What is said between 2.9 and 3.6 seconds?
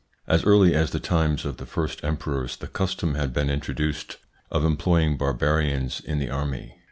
had been